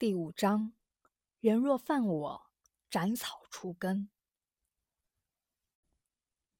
[0.00, 0.72] 第五章，
[1.40, 2.50] 人若犯我，
[2.88, 4.08] 斩草除根。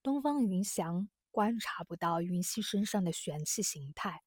[0.02, 4.24] 东方云翔观察不到云溪身上的玄气形态，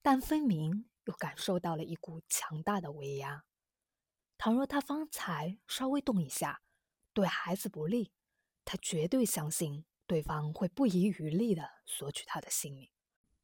[0.00, 3.42] 但分明又感受到了一股强大的威压。
[4.38, 6.62] 倘若他方才稍微动一下，
[7.12, 8.12] 对孩子不利，
[8.64, 12.88] 他绝对相信对方会不遗余力的索取他的性命。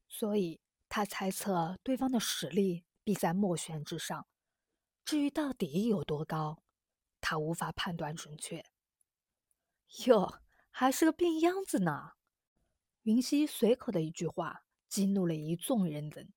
[0.07, 4.25] 所以，他猜测对方的实力必在墨玄之上。
[5.05, 6.63] 至于到底有多高，
[7.19, 8.65] 他无法判断准确。
[10.05, 12.13] 哟，还是个病秧子呢！
[13.03, 16.27] 云溪随口的一句话，激怒了一众人等。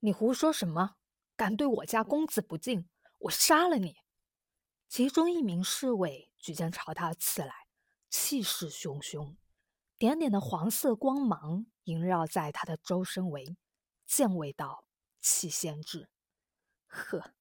[0.00, 0.96] 你胡说什么？
[1.36, 3.96] 敢对我家公子不敬，我杀了你！
[4.88, 7.66] 其中一名侍卫举剑朝他刺来，
[8.08, 9.36] 气势汹汹，
[9.98, 13.56] 点点的黄色光芒萦绕在他的周身围。
[14.06, 14.86] 剑未到，
[15.20, 16.08] 气先至。
[16.86, 17.34] 呵。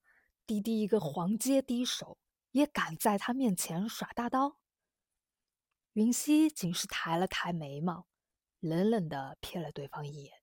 [0.47, 2.17] 滴滴一个黄阶低手，
[2.51, 4.59] 也敢在他面前耍大刀？
[5.91, 8.07] 云溪仅是抬了抬眉毛，
[8.61, 10.41] 冷冷的瞥了对方一眼，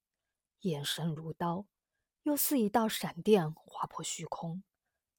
[0.61, 1.64] 眼神如刀，
[2.24, 4.62] 又似一道闪电划破虚空。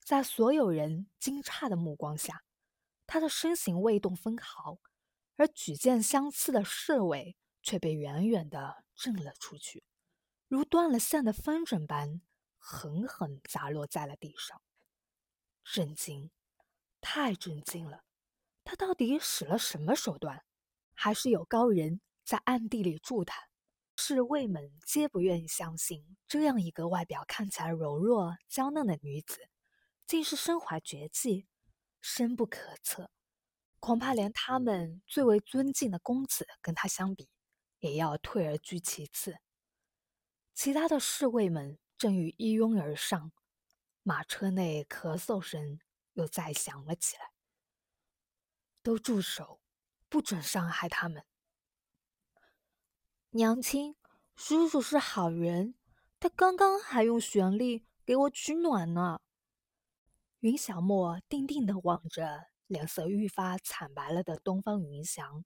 [0.04, 2.44] 在所有人惊诧的目光下，
[3.08, 4.78] 他的身形未动分毫，
[5.36, 9.84] 而举剑相刺的侍卫却被远远的震了出去，
[10.48, 12.22] 如断了线的风筝般，
[12.60, 14.62] 狠狠砸落在了地上。
[15.66, 16.30] 震惊，
[17.02, 18.04] 太震惊了！
[18.64, 20.46] 他到底使了什么手段？
[20.94, 23.50] 还是有高人在暗地里助他？
[23.98, 29.50] 侍卫们皆不愿意相信，这样一个外表看起来柔弱娇嫩的女子，
[30.06, 31.48] 竟是身怀绝技，
[32.00, 33.10] 深不可测。
[33.80, 37.30] 恐怕连他们最为尊敬的公子跟她相比，
[37.80, 39.38] 也要退而居其次。
[40.54, 43.32] 其他的侍卫们正欲一拥而上。
[44.08, 45.80] 马车内咳嗽声
[46.14, 47.32] 又再响了起来。
[48.84, 49.60] 都住手！
[50.10, 51.26] 不准伤害他们。
[53.32, 53.96] 娘亲，
[54.36, 55.74] 叔叔是好人，
[56.20, 59.22] 他刚刚还用玄力给我取暖呢。
[60.42, 65.44] 云小沫定定的望着脸色愈发惨白了的东方云翔，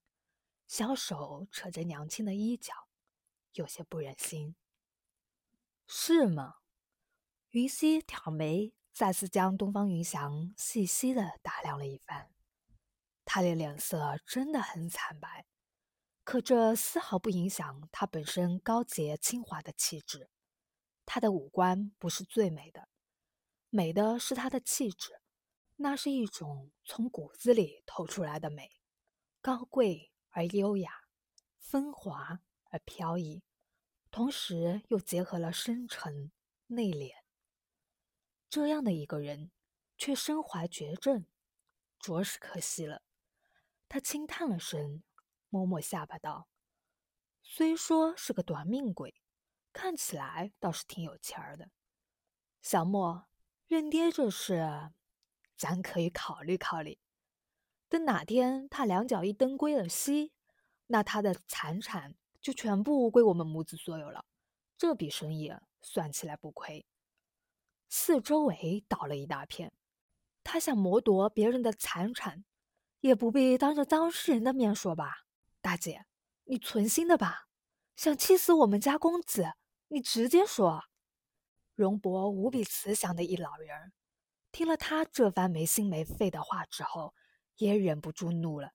[0.68, 2.74] 小手扯着娘亲的衣角，
[3.54, 4.58] 有些不忍心。
[5.88, 6.58] 是吗？
[7.52, 12.30] 云溪挑眉，再次将东方云翔细细的打量了一番。
[13.26, 15.48] 他的脸色真的很惨白，
[16.24, 20.30] 可这丝毫不影响他本身高洁清华的气质。
[21.08, 22.88] 他的五官不是最美的，
[23.72, 25.20] 美的是他的气质，
[25.78, 28.80] 那是一种从骨子里透出来的美，
[29.42, 30.92] 高贵而优雅，
[31.58, 33.42] 风华而飘逸，
[34.12, 36.32] 同时又结合了深沉
[36.68, 37.12] 内敛。
[38.50, 39.52] 这样的一个人，
[39.96, 41.28] 却身怀绝症，
[42.00, 43.04] 着实可惜了。
[43.88, 45.04] 他轻叹了声，
[45.50, 46.48] 摸摸下巴道
[47.44, 49.22] ：“虽说是个短命鬼，
[49.72, 51.70] 看起来倒是挺有钱儿的。
[52.64, 53.28] 小莫，
[53.68, 54.92] 认爹这事，
[55.56, 56.98] 咱可以考虑考虑。
[57.88, 60.34] 等哪天他两脚一蹬归了西，
[60.88, 64.26] 那他的财产就全部归我们母子所有了。
[64.76, 66.88] 这笔生意算起来不亏。”
[67.90, 69.74] 四周围倒了一大片，
[70.44, 72.46] 他想谋夺别人的财产，
[73.00, 75.26] 也不必当着当事人的面说吧？
[75.60, 76.06] 大姐，
[76.44, 77.48] 你存心的吧？
[77.96, 79.54] 想气死我们家公子，
[79.88, 80.86] 你直接说。
[81.74, 83.94] 荣博无比慈祥的一老人，
[84.52, 87.16] 听了他这番没心没肺的话之后，
[87.56, 88.74] 也忍不住怒了。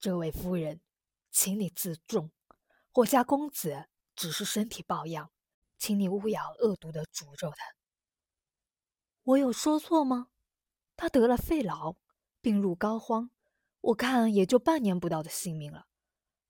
[0.00, 0.80] 这位夫人，
[1.30, 2.30] 请你自重，
[2.94, 5.30] 我家公子只是身体抱恙，
[5.76, 7.64] 请你勿要恶毒的诅咒他。
[9.24, 10.28] 我有说错吗？
[10.96, 11.96] 他得了肺痨，
[12.40, 13.30] 病入膏肓，
[13.80, 15.86] 我看也就半年不到的性命了。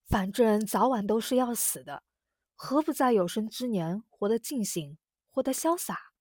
[0.06, 2.02] 反正早晚都是要死的，
[2.54, 4.96] 何不在有生之年活得尽兴，
[5.30, 6.12] 活得潇洒？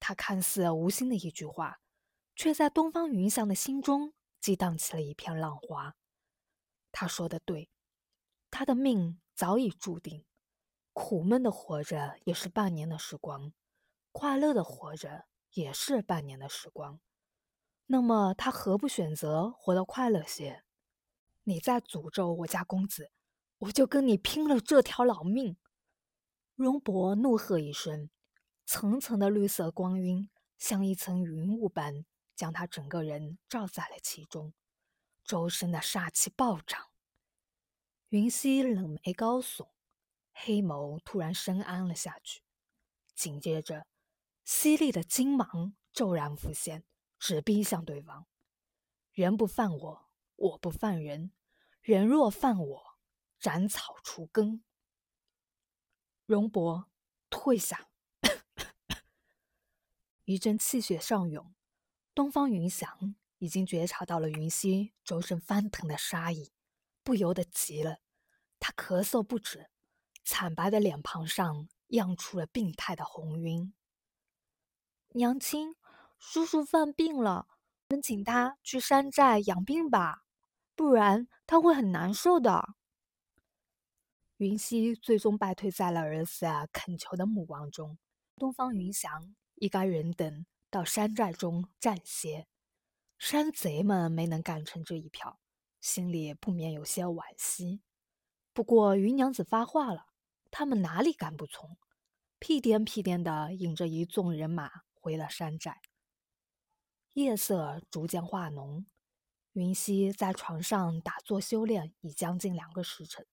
[0.00, 1.80] 他看似无心的一句话，
[2.34, 5.94] 却在东方云翔的心中激荡起了一片浪花。
[6.90, 7.70] 他说的对，
[8.50, 10.24] 他的命早已注定，
[10.92, 13.52] 苦闷的活着也是半年的时光，
[14.10, 15.26] 快乐的活着。
[15.54, 17.00] 也是半年的时光，
[17.86, 20.64] 那么他何不选择活得快乐些？
[21.44, 23.12] 你再诅咒我家公子，
[23.58, 25.56] 我就跟你拼了这条老命！
[26.56, 28.10] 荣博怒喝一声，
[28.66, 30.28] 层层的绿色光晕
[30.58, 32.04] 像一层云雾般
[32.34, 34.52] 将他整个人罩在了其中，
[35.24, 36.90] 周身的煞气暴涨。
[38.08, 39.68] 云溪冷眉高耸，
[40.32, 42.42] 黑眸突然深安了下去，
[43.14, 43.86] 紧接着。
[44.44, 46.84] 犀利的金芒骤然浮现，
[47.18, 48.26] 直逼向对方。
[49.12, 51.30] 人不犯我，我不犯人；
[51.80, 52.98] 人若犯我，
[53.38, 54.62] 斩草除根。
[56.26, 56.90] 容伯，
[57.30, 57.88] 退下！
[60.24, 61.54] 一阵气血上涌，
[62.14, 66.52] 东方云翔已经觉察到了云溪周身翻腾的杀意，
[67.02, 68.00] 不由得急了。
[68.60, 69.70] 他咳嗽不止，
[70.22, 73.74] 惨白的脸庞上漾出了病态的红晕。
[75.16, 75.76] 娘亲，
[76.18, 77.46] 叔叔犯病了，
[77.88, 80.24] 我们请他去山寨养病吧，
[80.74, 82.74] 不然他会很难受的。
[84.38, 87.96] 云溪最终败退在了儿子恳求的目光中。
[88.34, 92.48] 东方云翔一干人等到山寨中暂歇，
[93.16, 95.38] 山贼们没能干成这一票，
[95.80, 97.80] 心里不免有些惋惜。
[98.52, 100.06] 不过云娘子发话了，
[100.50, 101.76] 他们哪里敢不从？
[102.40, 105.82] 屁颠屁颠的引着一众人马回了山寨。
[107.12, 108.86] 夜色逐渐化浓，
[109.52, 113.26] 云溪在床上打坐修炼已将近两个时辰。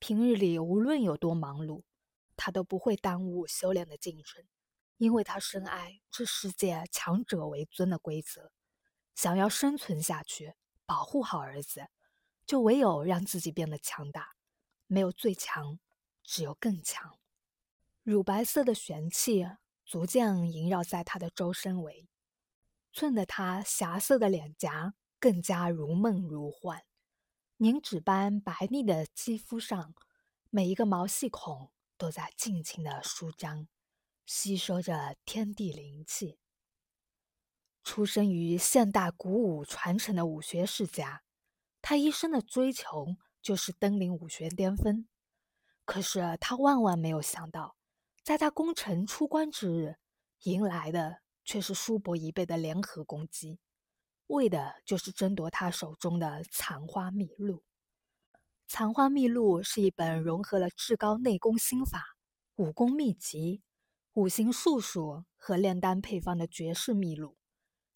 [0.00, 1.84] 平日里无论有多忙碌，
[2.36, 4.44] 他都不会耽误修炼的进程，
[4.96, 8.50] 因为他深谙这世界强者为尊的规则。
[9.14, 10.54] 想要生存下去，
[10.84, 11.86] 保护好儿子，
[12.44, 14.34] 就唯有让自己变得强大。
[14.88, 15.78] 没有最强，
[16.24, 17.16] 只有更强。
[18.02, 19.46] 乳白色的玄气
[19.86, 22.08] 逐渐萦绕在他的周身围，
[22.92, 26.82] 衬得他霞色的脸颊更加如梦如幻。
[27.56, 29.94] 凝脂般白腻的肌肤上，
[30.50, 33.68] 每一个毛细孔都在尽情的舒张，
[34.26, 36.38] 吸收着天地灵气。
[37.82, 41.22] 出生于现代古武传承的武学世家，
[41.80, 43.16] 他一生的追求。
[43.42, 45.06] 就是登临武学巅峰，
[45.84, 47.76] 可是他万万没有想到，
[48.26, 49.98] 在他功成出关之日，
[50.42, 53.60] 迎来的却是叔伯一辈的联合攻击，
[54.26, 57.62] 为的就是争夺他手中的残花秘录。
[58.66, 62.16] 残花秘录是一本融合了至高内功心法、
[62.56, 63.62] 武功秘籍、
[64.14, 67.36] 五行术数和炼丹配方的绝世秘录，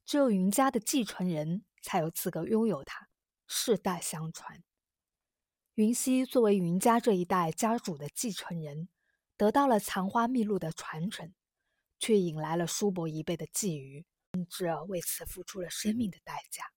[0.06, 3.09] 只有云家的继承人才有资格拥有它，
[3.49, 4.62] 世代相传。
[5.75, 8.88] 云溪作为云家这一代家主的继承人，
[9.41, 11.33] 得到了残花秘录的传承，
[11.99, 14.05] 却引来了叔伯一辈的觊觎，
[14.35, 16.75] 甚至为此付出了生命的代价。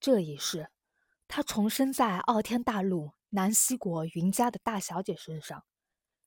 [0.00, 0.72] 这一世，
[1.28, 5.64] 他重生在傲天大陆南西国云家的大小姐身上，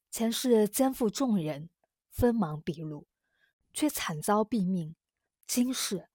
[0.09, 1.69] 前世肩负重任，
[2.09, 3.05] 锋芒毕露，
[3.73, 4.95] 却惨遭毙命。
[5.45, 6.07] 今世，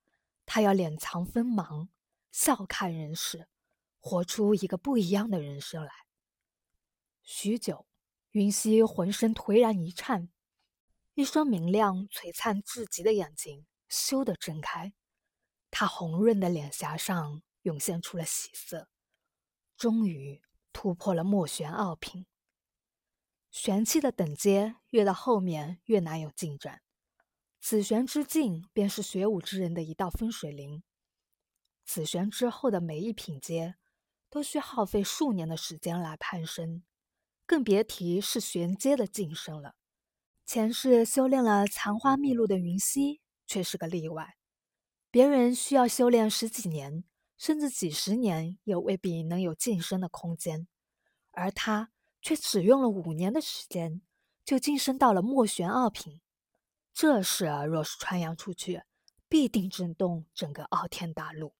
[0.46, 1.90] 他要敛藏锋芒，
[2.30, 3.46] 笑看人世。
[4.00, 5.92] 活出一个不一样的人生来。
[7.22, 7.86] 许久，
[8.38, 10.28] 云溪浑身颓然一颤，
[11.14, 14.92] 一双明亮璀璨至极的眼睛咻地睁开，
[15.72, 18.88] 她红润的脸颊上涌现出了喜色，
[19.76, 20.40] 终于
[20.72, 22.26] 突破了墨玄奥品。
[23.50, 26.82] 玄气的等阶越到后面越难有进展，
[27.58, 30.84] 紫玄之境便是学武之人的一道分水岭。
[31.84, 33.74] 紫玄之后的每一品阶。
[34.30, 36.82] 都需耗费数年的时间来攀升，
[37.48, 39.74] 更别提是玄阶的晋升了。
[40.44, 44.36] 前世修炼了残花秘录的云溪却是个例外，
[45.10, 47.04] 别人需要修炼十几年，
[47.38, 50.68] 甚至几十年，也未必能有晋升的空间，
[51.30, 51.90] 而他
[52.20, 54.02] 却只用了五年的时间，
[54.44, 56.20] 就晋升到了墨玄二品。
[56.92, 58.82] 这事儿若是传扬出去，
[59.26, 61.54] 必定震动整个傲天大陆。